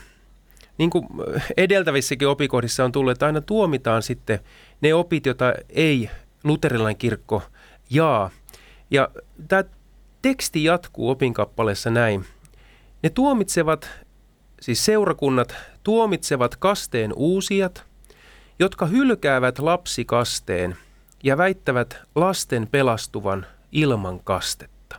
niin 0.78 0.90
kuin 0.90 1.06
edeltävissäkin 1.56 2.28
opikohdissa 2.28 2.84
on 2.84 2.92
tullut, 2.92 3.12
että 3.12 3.26
aina 3.26 3.40
tuomitaan 3.40 4.02
sitten 4.02 4.40
ne 4.80 4.94
opit, 4.94 5.26
joita 5.26 5.54
ei 5.68 6.10
luterilainen 6.44 6.96
kirkko 6.96 7.42
jaa. 7.90 8.30
Ja 8.90 9.08
tämä 9.48 9.64
teksti 10.22 10.64
jatkuu 10.64 11.10
opinkappaleessa 11.10 11.90
näin. 11.90 12.24
Ne 13.02 13.10
tuomitsevat, 13.10 13.90
siis 14.60 14.84
seurakunnat, 14.84 15.54
tuomitsevat 15.84 16.56
kasteen 16.56 17.12
uusijat, 17.16 17.84
jotka 18.58 18.86
hylkäävät 18.86 19.58
lapsikasteen 19.58 20.76
ja 21.22 21.36
väittävät 21.36 21.96
lasten 22.14 22.68
pelastuvan 22.70 23.46
ilman 23.72 24.20
kastetta. 24.24 24.96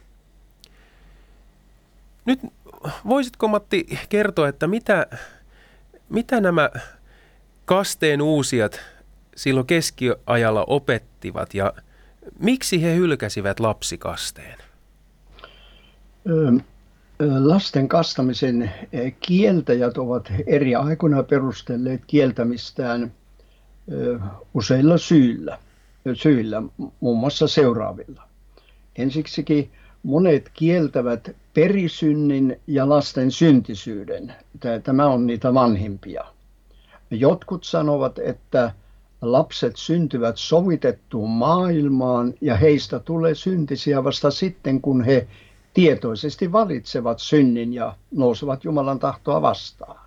Nyt 2.25 2.39
voisitko 3.08 3.48
Matti 3.48 4.00
kertoa, 4.10 4.48
että 4.48 4.68
mitä, 4.68 5.08
mitä 6.10 6.41
nämä 6.41 6.70
kasteen 7.65 8.22
uusijat 8.22 8.79
silloin 9.36 9.68
keskiajalla 9.68 10.63
opettivat 10.68 11.53
ja 11.53 11.74
miksi 12.39 12.84
he 12.84 12.96
hylkäsivät 12.96 13.60
lapsikasteen? 13.60 14.60
Lasten 17.19 17.88
kastamisen 17.88 18.71
kieltäjät 19.19 19.97
ovat 19.97 20.33
eri 20.47 20.75
aikoina 20.75 21.23
perustelleet 21.23 22.01
kieltämistään 22.07 23.11
useilla 24.53 24.97
syillä, 24.97 25.57
syillä, 26.13 26.63
muun 26.99 27.19
muassa 27.19 27.47
seuraavilla. 27.47 28.23
Ensiksikin 28.95 29.71
monet 30.03 30.49
kieltävät 30.53 31.35
perisynnin 31.53 32.59
ja 32.67 32.89
lasten 32.89 33.31
syntisyyden. 33.31 34.33
Tämä 34.83 35.07
on 35.07 35.27
niitä 35.27 35.53
vanhimpia. 35.53 36.23
Jotkut 37.11 37.63
sanovat, 37.63 38.19
että 38.19 38.71
lapset 39.21 39.75
syntyvät 39.75 40.38
sovitettuun 40.38 41.29
maailmaan 41.29 42.33
ja 42.41 42.55
heistä 42.55 42.99
tulee 42.99 43.35
syntisiä 43.35 44.03
vasta 44.03 44.31
sitten, 44.31 44.81
kun 44.81 45.03
he 45.03 45.27
tietoisesti 45.79 46.51
valitsevat 46.51 47.19
synnin 47.19 47.74
ja 47.74 47.95
nousevat 48.12 48.63
Jumalan 48.63 49.00
tahtoa 49.00 49.41
vastaan. 49.41 50.00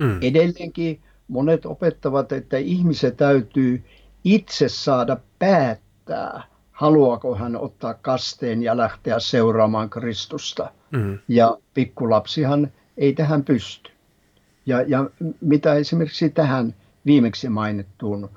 Mm. 0.00 0.18
Edelleenkin 0.22 1.00
monet 1.28 1.66
opettavat, 1.66 2.32
että 2.32 2.56
ihmisen 2.56 3.16
täytyy 3.16 3.84
itse 4.24 4.68
saada 4.68 5.16
päättää, 5.38 6.42
haluaako 6.72 7.34
hän 7.34 7.56
ottaa 7.56 7.94
kasteen 7.94 8.62
ja 8.62 8.76
lähteä 8.76 9.18
seuraamaan 9.18 9.90
Kristusta. 9.90 10.72
Mm. 10.90 11.18
Ja 11.28 11.58
pikkulapsihan 11.74 12.72
ei 12.96 13.12
tähän 13.12 13.44
pysty. 13.44 13.90
Ja, 14.66 14.82
ja 14.82 15.10
mitä 15.40 15.74
esimerkiksi 15.74 16.30
tähän 16.30 16.74
viimeksi 17.06 17.48
mainittuun 17.48 18.30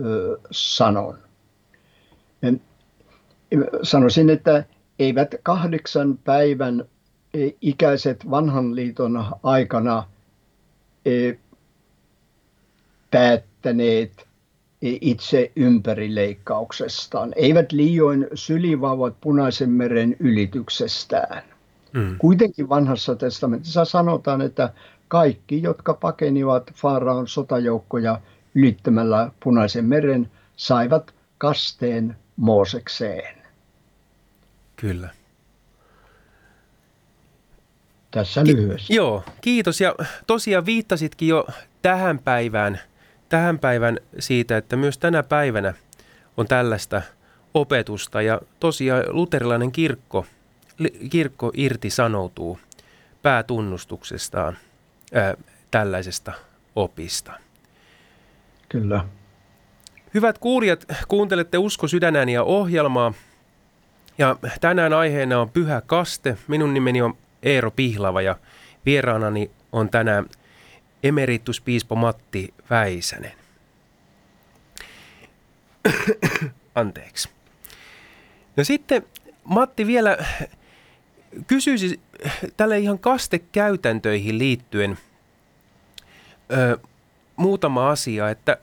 ö, 0.00 0.38
sanon. 0.50 1.18
En, 2.42 2.60
sanoisin, 3.82 4.30
että 4.30 4.64
eivät 4.98 5.34
kahdeksan 5.42 6.18
päivän 6.24 6.84
e, 7.34 7.48
ikäiset 7.60 8.30
vanhan 8.30 8.76
liiton 8.76 9.24
aikana 9.42 10.04
e, 11.04 11.32
päättäneet 13.10 14.28
itse 14.82 15.52
ympärileikkauksestaan, 15.56 17.32
eivät 17.36 17.72
liioin 17.72 18.26
sylivauvat 18.34 19.14
punaisen 19.20 19.70
meren 19.70 20.16
ylityksestään. 20.20 21.42
Mm. 21.92 22.18
Kuitenkin 22.18 22.68
vanhassa 22.68 23.16
testamentissa 23.16 23.84
sanotaan, 23.84 24.40
että 24.40 24.72
kaikki, 25.08 25.62
jotka 25.62 25.94
pakenivat 25.94 26.70
Faaraon 26.74 27.28
sotajoukkoja 27.28 28.20
ylittämällä 28.54 29.30
punaisen 29.44 29.84
meren, 29.84 30.30
saivat 30.56 31.14
kasteen 31.38 32.16
Moosekseen. 32.36 33.37
Kyllä. 34.80 35.08
Tässä 38.10 38.44
lyhyesti. 38.44 38.86
Ki- 38.86 38.94
joo, 38.94 39.24
kiitos. 39.40 39.80
Ja 39.80 39.94
tosiaan 40.26 40.66
viittasitkin 40.66 41.28
jo 41.28 41.46
tähän 41.82 42.18
päivään, 42.18 42.80
tähän 43.28 43.58
päivän 43.58 43.98
siitä, 44.18 44.56
että 44.56 44.76
myös 44.76 44.98
tänä 44.98 45.22
päivänä 45.22 45.74
on 46.36 46.46
tällaista 46.46 47.02
opetusta. 47.54 48.22
Ja 48.22 48.40
tosiaan 48.60 49.04
luterilainen 49.08 49.72
kirkko, 49.72 50.26
kirkko 51.10 51.50
irti 51.54 51.90
sanoutuu 51.90 52.58
päätunnustuksestaan 53.22 54.58
ää, 55.14 55.34
tällaisesta 55.70 56.32
opista. 56.76 57.32
Kyllä. 58.68 59.04
Hyvät 60.14 60.38
kuulijat, 60.38 60.84
kuuntelette 61.08 61.58
Usko 61.58 61.88
sydänääni 61.88 62.38
ohjelmaa. 62.38 63.12
Ja 64.18 64.36
tänään 64.60 64.92
aiheena 64.92 65.40
on 65.40 65.50
Pyhä 65.50 65.82
Kaste. 65.86 66.38
Minun 66.48 66.74
nimeni 66.74 67.02
on 67.02 67.16
Eero 67.42 67.70
Pihlava 67.70 68.22
ja 68.22 68.36
vieraanani 68.86 69.50
on 69.72 69.88
tänään 69.88 70.26
emerituspiispo 71.02 71.94
Matti 71.94 72.54
Väisänen. 72.70 73.32
Anteeksi. 76.74 77.28
No 78.56 78.64
sitten 78.64 79.02
Matti 79.44 79.86
vielä 79.86 80.18
kysyisi 81.46 82.00
tälle 82.56 82.78
ihan 82.78 82.98
kastekäytäntöihin 82.98 84.38
liittyen 84.38 84.98
ö, 86.52 86.78
muutama 87.36 87.90
asia, 87.90 88.30
että 88.30 88.58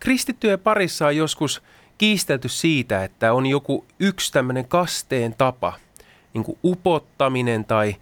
kristittyjen 0.00 0.60
parissa 0.60 1.06
on 1.06 1.16
joskus– 1.16 1.62
kiistelty 1.98 2.48
siitä, 2.48 3.04
että 3.04 3.32
on 3.32 3.46
joku 3.46 3.84
yksi 4.00 4.32
tämmöinen 4.32 4.68
kasteen 4.68 5.34
tapa, 5.38 5.72
niin 6.34 6.44
kuin 6.44 6.58
upottaminen 6.64 7.64
tai 7.64 7.96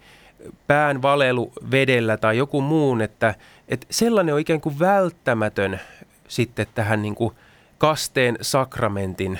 pään 0.67 1.01
valelu 1.01 1.51
vedellä 1.71 2.17
tai 2.17 2.37
joku 2.37 2.61
muun, 2.61 3.01
että, 3.01 3.35
että 3.67 3.87
sellainen 3.89 4.33
on 4.33 4.39
ikään 4.39 4.61
kuin 4.61 4.79
välttämätön 4.79 5.79
sitten 6.27 6.67
tähän 6.75 7.01
niin 7.01 7.15
kuin 7.15 7.35
kasteen 7.77 8.37
sakramentin 8.41 9.39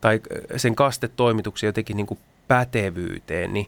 tai 0.00 0.20
sen 0.56 0.74
kastetoimituksen 0.74 1.68
jotenkin 1.68 1.96
niin 1.96 2.06
kuin 2.06 2.18
pätevyyteen, 2.48 3.52
niin 3.52 3.66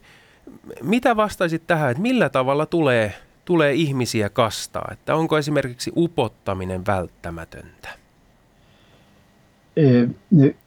mitä 0.82 1.16
vastaisit 1.16 1.66
tähän, 1.66 1.90
että 1.90 2.02
millä 2.02 2.28
tavalla 2.28 2.66
tulee, 2.66 3.14
tulee 3.44 3.72
ihmisiä 3.72 4.28
kastaa, 4.28 4.88
että 4.92 5.14
onko 5.14 5.38
esimerkiksi 5.38 5.92
upottaminen 5.96 6.86
välttämätöntä? 6.86 8.05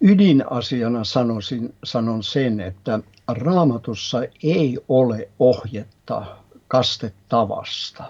Ydinasiana 0.01 1.03
sanoisin, 1.03 1.73
sanon 1.83 2.23
sen, 2.23 2.59
että 2.59 2.99
raamatussa 3.27 4.21
ei 4.43 4.77
ole 4.89 5.29
ohjetta 5.39 6.25
kastetavasta 6.67 8.03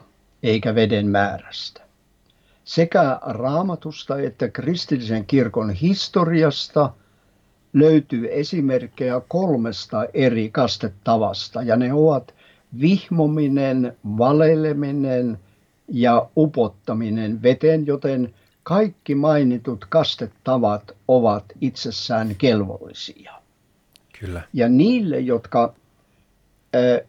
eikä 0.44 0.76
veden 0.76 1.08
määrästä. 1.08 1.82
Sekä 2.64 3.20
raamatusta 3.22 4.20
että 4.20 4.50
kristillisen 4.50 5.26
kirkon 5.26 5.70
historiasta 5.70 6.94
löytyy 7.74 8.28
esimerkkejä 8.32 9.22
kolmesta 9.28 10.06
eri 10.14 10.50
kastetavasta 10.50 11.62
ja 11.62 11.76
ne 11.76 11.94
ovat 11.94 12.34
vihmominen, 12.82 13.98
valeleminen 14.18 15.40
ja 15.88 16.30
upottaminen 16.38 17.44
veteen, 17.44 17.88
joten 17.88 18.34
kaikki 18.70 19.16
mainitut 19.16 19.86
kastetavat 19.90 20.92
ovat 21.08 21.46
itsessään 21.62 22.36
kelvollisia. 22.36 23.34
Kyllä. 24.20 24.42
Ja 24.54 24.70
niille, 24.70 25.20
jotka, 25.20 25.74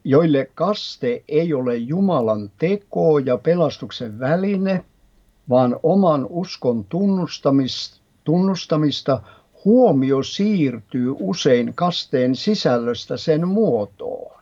joille 0.04 0.50
kaste 0.54 1.24
ei 1.28 1.54
ole 1.54 1.76
Jumalan 1.76 2.50
teko 2.58 3.18
ja 3.18 3.38
pelastuksen 3.38 4.18
väline, 4.20 4.84
vaan 5.48 5.76
oman 5.82 6.26
uskon 6.30 6.84
tunnustamista, 6.84 8.00
tunnustamista 8.24 9.22
huomio 9.64 10.22
siirtyy 10.22 11.14
usein 11.18 11.72
kasteen 11.74 12.36
sisällöstä 12.36 13.16
sen 13.16 13.48
muotoon. 13.48 14.40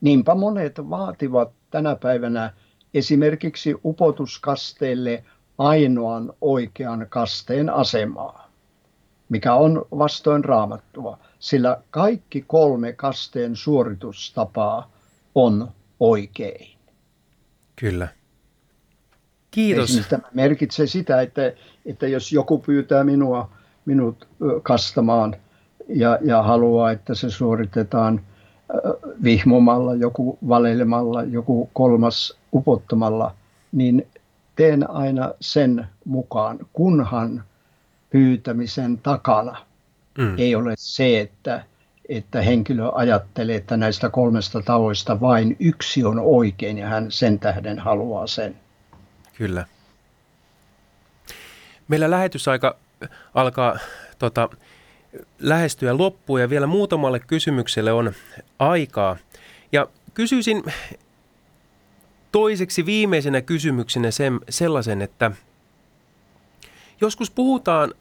Niinpä 0.00 0.34
monet 0.34 0.78
vaativat 0.90 1.52
tänä 1.70 1.96
päivänä 1.96 2.52
esimerkiksi 2.94 3.74
upotuskasteelle 3.84 5.24
ainoan 5.62 6.32
oikean 6.40 7.06
kasteen 7.08 7.70
asemaa, 7.70 8.50
mikä 9.28 9.54
on 9.54 9.86
vastoin 9.98 10.44
raamattua, 10.44 11.18
sillä 11.38 11.80
kaikki 11.90 12.44
kolme 12.46 12.92
kasteen 12.92 13.56
suoritustapaa 13.56 14.90
on 15.34 15.68
oikein. 16.00 16.76
Kyllä. 17.76 18.08
Kiitos. 19.50 20.00
Tämä 20.08 20.22
merkitsee 20.34 20.86
sitä, 20.86 21.22
että, 21.22 21.52
että 21.86 22.06
jos 22.06 22.32
joku 22.32 22.58
pyytää 22.58 23.04
minua, 23.04 23.50
minut 23.84 24.28
kastamaan 24.62 25.36
ja, 25.88 26.18
ja 26.22 26.42
haluaa, 26.42 26.90
että 26.90 27.14
se 27.14 27.30
suoritetaan 27.30 28.20
vihmomalla, 29.22 29.94
joku 29.94 30.38
valelemalla, 30.48 31.22
joku 31.22 31.70
kolmas 31.72 32.38
upottamalla, 32.52 33.34
niin 33.72 34.06
teen 34.56 34.90
aina 34.90 35.34
sen 35.40 35.86
mukaan, 36.04 36.58
kunhan 36.72 37.44
pyytämisen 38.10 38.98
takana 38.98 39.56
mm. 40.18 40.38
ei 40.38 40.54
ole 40.54 40.74
se, 40.78 41.20
että, 41.20 41.64
että 42.08 42.42
henkilö 42.42 42.90
ajattelee, 42.94 43.56
että 43.56 43.76
näistä 43.76 44.10
kolmesta 44.10 44.62
tavoista 44.62 45.20
vain 45.20 45.56
yksi 45.60 46.04
on 46.04 46.18
oikein 46.18 46.78
ja 46.78 46.88
hän 46.88 47.10
sen 47.10 47.38
tähden 47.38 47.78
haluaa 47.78 48.26
sen. 48.26 48.56
Kyllä. 49.34 49.66
Meillä 51.88 52.10
lähetysaika 52.10 52.76
alkaa 53.34 53.78
tota, 54.18 54.48
lähestyä 55.38 55.98
loppuun 55.98 56.40
ja 56.40 56.50
vielä 56.50 56.66
muutamalle 56.66 57.20
kysymykselle 57.20 57.92
on 57.92 58.12
aikaa. 58.58 59.16
Ja 59.72 59.86
kysyisin 60.14 60.64
toiseksi 62.32 62.86
viimeisenä 62.86 63.40
kysymyksenä 63.40 64.10
sen, 64.10 64.40
sellaisen, 64.48 65.02
että 65.02 65.30
joskus 67.00 67.30
puhutaan 67.30 67.94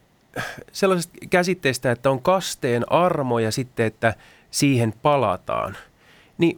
sellaisesta 0.71 1.17
käsitteestä, 1.29 1.91
että 1.91 2.09
on 2.09 2.21
kasteen 2.21 2.91
armo 2.91 3.39
ja 3.39 3.51
sitten, 3.51 3.85
että 3.85 4.13
siihen 4.51 4.93
palataan. 5.01 5.77
Niin 6.37 6.57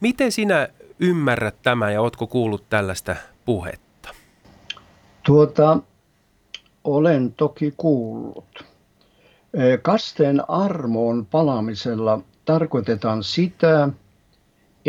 miten 0.00 0.32
sinä 0.32 0.68
ymmärrät 0.98 1.54
tämän 1.62 1.92
ja 1.92 2.00
oletko 2.00 2.26
kuullut 2.26 2.68
tällaista 2.68 3.16
puhetta? 3.44 4.08
Tuota, 5.22 5.78
olen 6.84 7.32
toki 7.32 7.74
kuullut. 7.76 8.64
Kasteen 9.82 10.50
armoon 10.50 11.26
palaamisella 11.26 12.20
tarkoitetaan 12.44 13.24
sitä, 13.24 13.88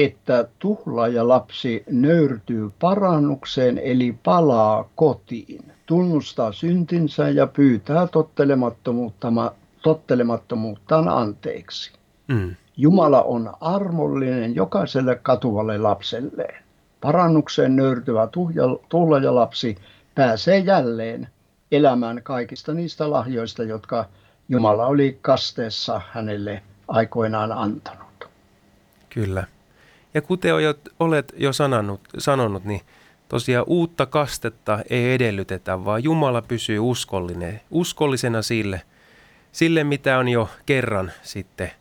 että 0.03 0.47
tuhlaaja 0.59 1.27
lapsi 1.27 1.83
nöyrtyy 1.91 2.71
parannukseen 2.79 3.77
eli 3.77 4.15
palaa 4.23 4.89
kotiin, 4.95 5.71
tunnustaa 5.85 6.51
syntinsä 6.51 7.29
ja 7.29 7.47
pyytää 7.47 8.07
tottelemattomuuttaan 9.83 11.07
anteeksi. 11.07 11.91
Mm. 12.27 12.55
Jumala 12.77 13.21
on 13.21 13.53
armollinen 13.61 14.55
jokaiselle 14.55 15.15
katuvalle 15.15 15.77
lapselleen. 15.77 16.63
Parannukseen 17.01 17.75
nöyrtyvä 17.75 18.27
tuhlaaja 18.89 19.35
lapsi 19.35 19.77
pääsee 20.15 20.57
jälleen 20.57 21.27
elämään 21.71 22.21
kaikista 22.23 22.73
niistä 22.73 23.11
lahjoista, 23.11 23.63
jotka 23.63 24.05
Jumala 24.49 24.85
oli 24.85 25.19
kasteessa 25.21 26.01
hänelle 26.11 26.63
aikoinaan 26.87 27.51
antanut. 27.51 28.29
Kyllä. 29.09 29.43
Ja 30.13 30.21
kuten 30.21 30.53
olet 30.99 31.33
jo 31.37 31.53
sanonut, 31.53 32.01
sanonut, 32.17 32.65
niin 32.65 32.81
tosiaan 33.29 33.65
uutta 33.67 34.05
kastetta 34.05 34.79
ei 34.89 35.13
edellytetä, 35.13 35.85
vaan 35.85 36.03
Jumala 36.03 36.41
pysyy 36.41 36.79
uskollinen, 36.79 37.61
uskollisena 37.71 38.41
sille, 38.41 38.81
sille, 39.51 39.83
mitä 39.83 40.17
on 40.17 40.27
jo 40.27 40.49
kerran 40.65 41.11
sitten 41.21 41.71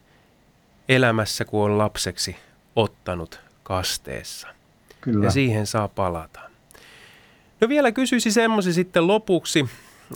elämässä, 0.88 1.44
kun 1.44 1.64
on 1.64 1.78
lapseksi 1.78 2.36
ottanut 2.76 3.40
kasteessa. 3.62 4.48
Kyllä. 5.00 5.24
Ja 5.24 5.30
siihen 5.30 5.66
saa 5.66 5.88
palata. 5.88 6.40
No 7.60 7.68
vielä 7.68 7.92
kysyisin 7.92 8.32
semmoisen 8.32 8.74
sitten 8.74 9.06
lopuksi, 9.06 9.66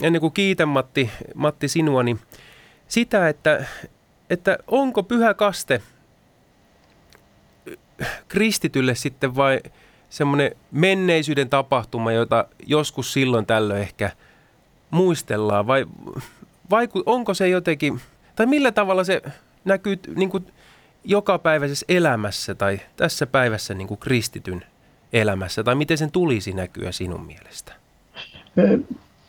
ennen 0.01 0.19
kuin 0.19 0.33
kiitän 0.33 0.69
Matti, 0.69 1.09
Matti 1.35 1.67
sinua, 1.67 2.03
niin 2.03 2.19
sitä, 2.87 3.29
että, 3.29 3.65
että 4.29 4.57
onko 4.67 5.03
pyhä 5.03 5.33
kaste 5.33 5.81
kristitylle 8.27 8.95
sitten 8.95 9.35
vai 9.35 9.59
semmoinen 10.09 10.51
menneisyyden 10.71 11.49
tapahtuma, 11.49 12.11
jota 12.11 12.45
joskus 12.65 13.13
silloin 13.13 13.45
tällöin 13.45 13.81
ehkä 13.81 14.11
muistellaan 14.91 15.67
vai, 15.67 15.85
vai 16.69 16.87
onko 17.05 17.33
se 17.33 17.49
jotenkin, 17.49 18.01
tai 18.35 18.45
millä 18.45 18.71
tavalla 18.71 19.03
se 19.03 19.21
näkyy 19.65 19.99
niin 20.15 20.29
kuin 20.29 20.47
jokapäiväisessä 21.03 21.85
elämässä 21.89 22.55
tai 22.55 22.79
tässä 22.95 23.27
päivässä 23.27 23.73
niin 23.73 23.87
kuin 23.87 23.99
kristityn 23.99 24.65
elämässä, 25.13 25.63
tai 25.63 25.75
miten 25.75 25.97
sen 25.97 26.11
tulisi 26.11 26.53
näkyä 26.53 26.91
sinun 26.91 27.25
mielestä? 27.25 27.73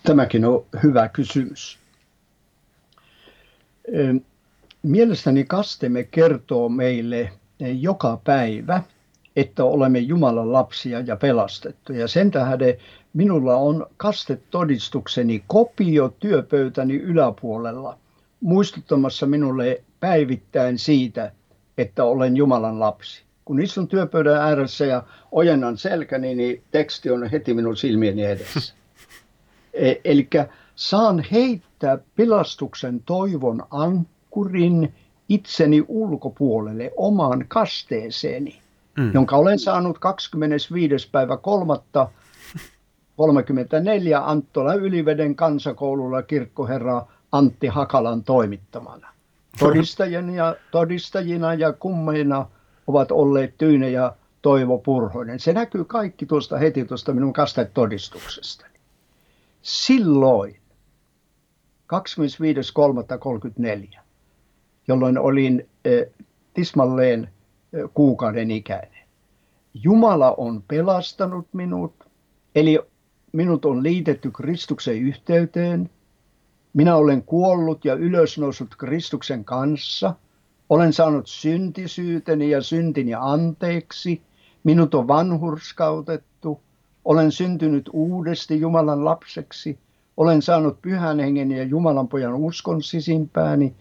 Tämäkin 0.02 0.44
on 0.44 0.64
hyvä 0.82 1.08
kysymys. 1.08 1.78
Mielestäni 4.82 5.44
kastemme 5.44 6.04
kertoo 6.04 6.68
meille 6.68 7.32
joka 7.60 8.20
päivä, 8.24 8.82
että 9.36 9.64
olemme 9.64 9.98
Jumalan 9.98 10.52
lapsia 10.52 11.00
ja 11.00 11.16
pelastettuja. 11.16 12.08
Sen 12.08 12.30
tähden 12.30 12.74
minulla 13.12 13.56
on 13.56 13.86
kastetodistukseni 13.96 15.44
kopio 15.46 16.14
työpöytäni 16.20 16.94
yläpuolella 16.94 17.98
muistuttamassa 18.40 19.26
minulle 19.26 19.82
päivittäin 20.00 20.78
siitä, 20.78 21.32
että 21.78 22.04
olen 22.04 22.36
Jumalan 22.36 22.80
lapsi. 22.80 23.22
Kun 23.44 23.60
istun 23.60 23.88
työpöydän 23.88 24.42
ääressä 24.42 24.84
ja 24.84 25.02
ojennan 25.32 25.78
selkäni, 25.78 26.34
niin 26.34 26.62
teksti 26.70 27.10
on 27.10 27.30
heti 27.30 27.54
minun 27.54 27.76
silmieni 27.76 28.24
edessä. 28.24 28.74
E- 29.74 29.94
Eli 30.04 30.28
saan 30.76 31.24
heittää 31.32 31.98
pilastuksen 32.16 33.02
toivon 33.02 33.66
ankkurin 33.70 34.94
itseni 35.28 35.84
ulkopuolelle 35.88 36.92
omaan 36.96 37.44
kasteeseeni, 37.48 38.62
mm. 38.98 39.10
jonka 39.14 39.36
olen 39.36 39.58
saanut 39.58 39.98
25. 39.98 41.08
päivä 41.12 41.36
3. 41.36 41.74
34 43.16 44.26
Anttola 44.26 44.74
Yliveden 44.74 45.36
kansakoululla 45.36 46.22
kirkkoherra 46.22 47.06
Antti 47.32 47.66
Hakalan 47.66 48.24
toimittamana. 48.24 49.08
Todistajina 49.58 50.32
ja, 50.32 50.56
todistajina 50.70 51.54
ja 51.54 51.72
kummeina 51.72 52.46
ovat 52.86 53.12
olleet 53.12 53.58
Tyyne 53.58 53.90
ja 53.90 54.16
Toivo 54.42 54.78
Purhoinen. 54.78 55.40
Se 55.40 55.52
näkyy 55.52 55.84
kaikki 55.84 56.26
tuosta 56.26 56.58
heti 56.58 56.84
tuosta 56.84 57.12
minun 57.12 57.32
kastetodistuksesta. 57.32 58.66
Silloin 59.62 60.56
25.3.34, 61.94 64.03
jolloin 64.88 65.18
olin 65.18 65.68
tismalleen 66.54 67.28
kuukauden 67.94 68.50
ikäinen. 68.50 69.04
Jumala 69.74 70.32
on 70.32 70.62
pelastanut 70.68 71.46
minut, 71.52 71.94
eli 72.54 72.78
minut 73.32 73.64
on 73.64 73.82
liitetty 73.82 74.30
Kristuksen 74.30 74.96
yhteyteen. 74.96 75.90
Minä 76.72 76.96
olen 76.96 77.22
kuollut 77.22 77.84
ja 77.84 77.94
ylösnousut 77.94 78.74
Kristuksen 78.78 79.44
kanssa. 79.44 80.14
Olen 80.68 80.92
saanut 80.92 81.26
syntisyyteni 81.26 82.50
ja 82.50 82.62
syntini 82.62 83.14
anteeksi. 83.14 84.22
Minut 84.64 84.94
on 84.94 85.08
vanhurskautettu. 85.08 86.60
Olen 87.04 87.32
syntynyt 87.32 87.90
uudesti 87.92 88.60
Jumalan 88.60 89.04
lapseksi. 89.04 89.78
Olen 90.16 90.42
saanut 90.42 90.82
pyhän 90.82 91.20
hengen 91.20 91.50
ja 91.52 91.64
Jumalan 91.64 92.08
pojan 92.08 92.34
uskon 92.34 92.82
sisimpääni. 92.82 93.74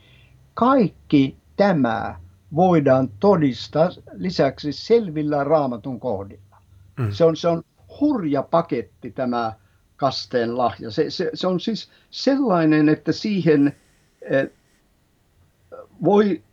Kaikki 0.53 1.37
tämä 1.55 2.19
voidaan 2.55 3.09
todistaa 3.19 3.89
lisäksi 4.13 4.71
selvillä 4.71 5.43
raamatun 5.43 5.99
kohdilla. 5.99 6.57
Mm. 6.99 7.11
Se, 7.11 7.25
on, 7.25 7.35
se 7.35 7.47
on 7.47 7.63
hurja 7.99 8.43
paketti 8.43 9.11
tämä 9.11 9.53
kasteen 9.95 10.57
lahja. 10.57 10.91
Se, 10.91 11.09
se, 11.09 11.31
se 11.33 11.47
on 11.47 11.59
siis 11.59 11.89
sellainen, 12.09 12.89
että 12.89 13.11
siihen 13.11 13.75
eh, 14.21 14.49
voi 16.03 16.43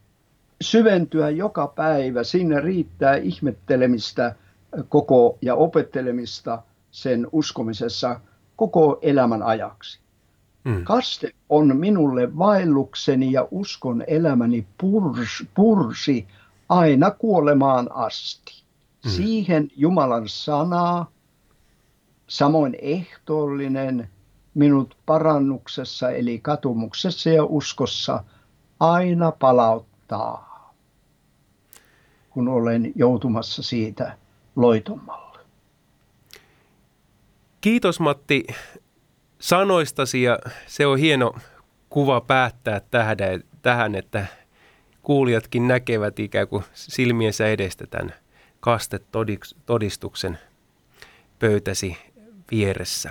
syventyä 0.60 1.30
joka 1.30 1.66
päivä. 1.66 2.24
Sinne 2.24 2.60
riittää 2.60 3.16
ihmettelemistä 3.16 4.34
koko 4.88 5.38
ja 5.42 5.54
opettelemista 5.54 6.62
sen 6.90 7.26
uskomisessa 7.32 8.20
koko 8.56 8.98
elämän 9.02 9.42
ajaksi. 9.42 10.00
Mm. 10.64 10.84
Kaste 10.84 11.32
on 11.48 11.76
minulle 11.76 12.38
vaellukseni 12.38 13.32
ja 13.32 13.48
uskon 13.50 14.04
elämäni 14.06 14.66
purs, 14.80 15.44
pursi 15.54 16.26
aina 16.68 17.10
kuolemaan 17.10 17.88
asti. 17.94 18.62
Mm. 19.04 19.10
Siihen 19.10 19.68
Jumalan 19.76 20.28
sanaa, 20.28 21.10
samoin 22.26 22.76
ehtoollinen 22.82 24.08
minut 24.54 24.96
parannuksessa 25.06 26.10
eli 26.10 26.38
katumuksessa 26.38 27.30
ja 27.30 27.44
uskossa 27.44 28.24
aina 28.80 29.32
palauttaa, 29.32 30.74
kun 32.30 32.48
olen 32.48 32.92
joutumassa 32.94 33.62
siitä 33.62 34.16
loitommalle. 34.56 35.38
Kiitos 37.60 38.00
Matti 38.00 38.46
sanoistasi 39.40 40.22
ja 40.22 40.38
se 40.66 40.86
on 40.86 40.98
hieno 40.98 41.34
kuva 41.90 42.20
päättää 42.20 42.80
tähän, 43.62 43.94
että 43.94 44.26
kuulijatkin 45.02 45.68
näkevät 45.68 46.18
ikään 46.18 46.48
kuin 46.48 46.64
silmiensä 46.72 47.48
edestä 47.48 47.86
tämän 47.86 48.14
kastetodistuksen 48.60 50.38
pöytäsi 51.38 51.96
vieressä. 52.50 53.10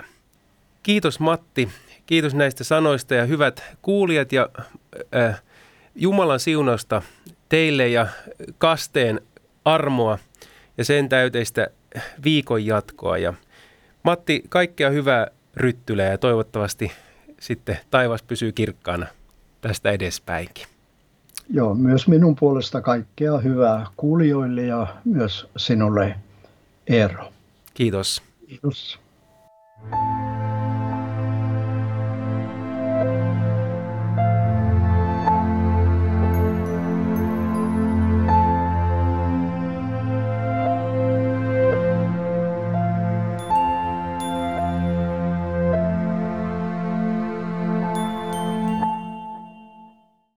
Kiitos 0.83 1.19
Matti, 1.19 1.69
kiitos 2.05 2.35
näistä 2.35 2.63
sanoista 2.63 3.15
ja 3.15 3.25
hyvät 3.25 3.63
kuulijat 3.81 4.31
ja 4.31 4.49
äh, 5.15 5.41
Jumalan 5.95 6.39
siunausta 6.39 7.01
teille 7.49 7.87
ja 7.87 8.07
kasteen 8.57 9.21
armoa 9.65 10.17
ja 10.77 10.85
sen 10.85 11.09
täyteistä 11.09 11.67
viikon 12.23 12.65
jatkoa. 12.65 13.17
Ja 13.17 13.33
Matti, 14.03 14.43
kaikkea 14.49 14.89
hyvää 14.89 15.27
Ryttylä 15.59 16.03
ja 16.03 16.17
toivottavasti 16.17 16.91
sitten 17.39 17.77
taivas 17.91 18.23
pysyy 18.23 18.51
kirkkaana 18.51 19.07
tästä 19.61 19.91
edespäinkin. 19.91 20.65
Joo, 21.49 21.75
myös 21.75 22.07
minun 22.07 22.35
puolesta 22.35 22.81
kaikkea 22.81 23.37
hyvää 23.37 23.85
kuulijoille 23.97 24.61
ja 24.61 24.87
myös 25.05 25.47
sinulle 25.57 26.15
Eero. 26.87 27.31
Kiitos. 27.73 28.21
Kiitos. 28.47 28.99